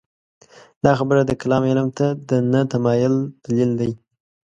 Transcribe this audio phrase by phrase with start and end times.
[0.83, 3.13] دا خبره د کلام علم ته د نه تمایل
[3.45, 3.91] دلیل دی.